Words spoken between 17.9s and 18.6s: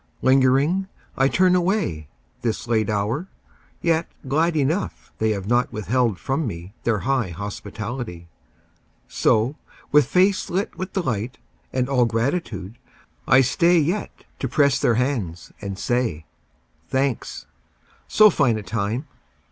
So fine